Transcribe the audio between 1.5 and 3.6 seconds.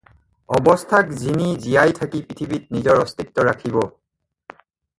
জীয়াই থাকি পৃথিবীত নিজৰ অস্তিত্ব